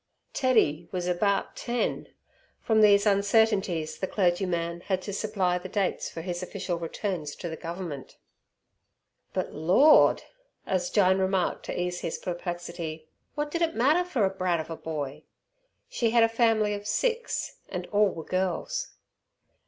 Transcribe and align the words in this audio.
Teddy 0.33 0.87
was 0.91 1.05
"about 1.05 1.55
ten". 1.55 2.07
From 2.59 2.81
these 2.81 3.05
uncertainties 3.05 3.99
the 3.99 4.07
clergyman 4.07 4.81
had 4.87 4.99
to 5.03 5.13
supply 5.13 5.59
the 5.59 5.69
dates 5.69 6.09
for 6.09 6.21
his 6.23 6.41
official 6.41 6.79
returns 6.79 7.35
to 7.35 7.47
the 7.47 7.55
Government. 7.55 8.17
"But 9.31 9.53
Lawd," 9.53 10.23
as 10.65 10.89
Jyne 10.89 11.19
remarked 11.19 11.67
to 11.67 11.79
ease 11.79 11.99
his 11.99 12.17
perplexity, 12.17 13.09
"wot 13.35 13.51
did 13.51 13.61
it 13.61 13.75
matter 13.75 14.03
fer 14.03 14.25
a 14.25 14.31
brat 14.31 14.59
of 14.59 14.71
er 14.71 14.75
boy?" 14.75 15.21
She 15.87 16.09
had 16.09 16.23
a 16.23 16.27
family 16.27 16.73
of 16.73 16.87
six, 16.87 17.57
and 17.69 17.85
all 17.91 18.09
were 18.09 18.25
girls. 18.25 18.93